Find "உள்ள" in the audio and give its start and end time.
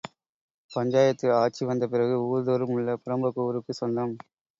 2.73-2.97